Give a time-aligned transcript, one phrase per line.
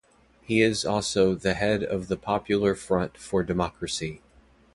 [0.41, 4.23] He is also the Head of the Popular Front for Democracy.